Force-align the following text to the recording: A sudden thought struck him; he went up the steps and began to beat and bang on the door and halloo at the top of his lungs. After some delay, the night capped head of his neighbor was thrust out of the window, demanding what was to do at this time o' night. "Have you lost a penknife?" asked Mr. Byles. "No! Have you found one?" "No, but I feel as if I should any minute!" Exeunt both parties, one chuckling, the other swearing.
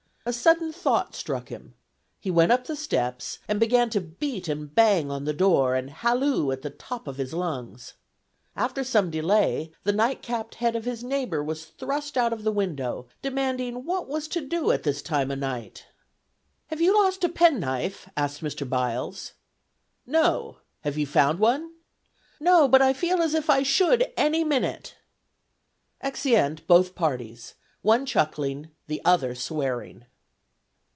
A 0.23 0.31
sudden 0.31 0.71
thought 0.71 1.15
struck 1.15 1.49
him; 1.49 1.73
he 2.19 2.29
went 2.29 2.51
up 2.51 2.65
the 2.65 2.75
steps 2.75 3.39
and 3.47 3.59
began 3.59 3.89
to 3.89 3.99
beat 3.99 4.47
and 4.47 4.73
bang 4.73 5.09
on 5.09 5.25
the 5.25 5.33
door 5.33 5.73
and 5.73 5.89
halloo 5.89 6.51
at 6.51 6.61
the 6.61 6.69
top 6.69 7.07
of 7.07 7.17
his 7.17 7.33
lungs. 7.33 7.95
After 8.55 8.83
some 8.83 9.09
delay, 9.09 9.71
the 9.83 9.91
night 9.91 10.21
capped 10.21 10.55
head 10.55 10.75
of 10.75 10.85
his 10.85 11.03
neighbor 11.03 11.43
was 11.43 11.65
thrust 11.65 12.19
out 12.19 12.31
of 12.31 12.43
the 12.43 12.51
window, 12.51 13.07
demanding 13.23 13.83
what 13.83 14.07
was 14.07 14.27
to 14.27 14.41
do 14.41 14.69
at 14.71 14.83
this 14.83 15.01
time 15.01 15.31
o' 15.31 15.35
night. 15.35 15.87
"Have 16.67 16.81
you 16.81 16.93
lost 17.03 17.23
a 17.23 17.27
penknife?" 17.29 18.07
asked 18.15 18.41
Mr. 18.43 18.69
Byles. 18.69 19.33
"No! 20.05 20.57
Have 20.81 20.99
you 20.99 21.07
found 21.07 21.39
one?" 21.39 21.73
"No, 22.39 22.67
but 22.67 22.83
I 22.83 22.93
feel 22.93 23.23
as 23.23 23.33
if 23.33 23.49
I 23.49 23.63
should 23.63 24.05
any 24.17 24.43
minute!" 24.43 24.97
Exeunt 25.99 26.67
both 26.67 26.93
parties, 26.93 27.55
one 27.81 28.05
chuckling, 28.05 28.69
the 28.85 29.01
other 29.03 29.33
swearing. 29.33 30.05